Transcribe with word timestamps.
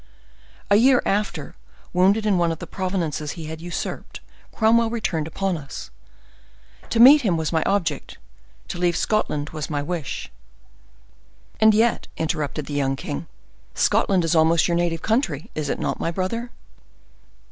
A 0.71 0.77
year 0.77 1.03
after, 1.05 1.55
wounded 1.93 2.25
in 2.25 2.39
one 2.39 2.51
of 2.51 2.57
the 2.57 2.65
provinces 2.65 3.33
he 3.33 3.45
had 3.45 3.61
usurped, 3.61 4.19
Cromwell 4.51 4.89
returned 4.89 5.27
upon 5.27 5.57
us. 5.57 5.91
To 6.89 6.99
meet 6.99 7.21
him 7.21 7.37
was 7.37 7.53
my 7.53 7.61
object; 7.67 8.17
to 8.69 8.79
leave 8.79 8.97
Scotland 8.97 9.51
was 9.51 9.69
my 9.69 9.83
wish." 9.83 10.31
"And 11.59 11.75
yet," 11.75 12.07
interrupted 12.17 12.65
the 12.65 12.73
young 12.73 12.95
king, 12.95 13.27
"Scotland 13.75 14.25
is 14.25 14.33
almost 14.33 14.67
your 14.67 14.73
native 14.75 15.03
country, 15.03 15.51
is 15.53 15.69
it 15.69 15.77
not, 15.77 15.99
my 15.99 16.09
brother?" 16.09 16.49